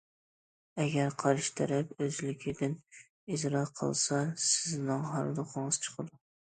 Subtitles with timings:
[0.83, 2.75] ئەگەر قارشى تەرەپ ئۆزلۈكىدىن
[3.35, 6.25] ئىجرا قىلسا، سىزنىڭ ھاردۇقىڭىز چىقىدۇ.